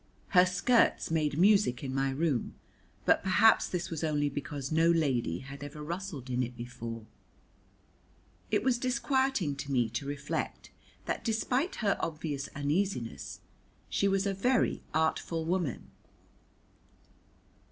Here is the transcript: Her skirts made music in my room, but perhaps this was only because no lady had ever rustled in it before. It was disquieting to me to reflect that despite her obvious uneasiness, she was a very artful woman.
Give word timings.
Her 0.29 0.47
skirts 0.47 1.11
made 1.11 1.37
music 1.37 1.83
in 1.83 1.93
my 1.93 2.09
room, 2.09 2.55
but 3.05 3.21
perhaps 3.21 3.67
this 3.67 3.91
was 3.91 4.03
only 4.03 4.29
because 4.29 4.71
no 4.71 4.89
lady 4.89 5.41
had 5.41 5.63
ever 5.63 5.83
rustled 5.83 6.27
in 6.27 6.41
it 6.41 6.57
before. 6.57 7.05
It 8.49 8.63
was 8.63 8.79
disquieting 8.79 9.55
to 9.57 9.71
me 9.71 9.89
to 9.89 10.07
reflect 10.07 10.71
that 11.05 11.23
despite 11.23 11.75
her 11.85 11.97
obvious 11.99 12.49
uneasiness, 12.55 13.41
she 13.89 14.07
was 14.07 14.25
a 14.25 14.33
very 14.33 14.81
artful 14.91 15.45
woman. 15.45 15.91